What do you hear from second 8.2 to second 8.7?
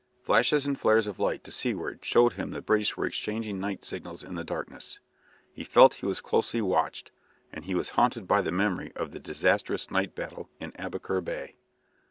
by the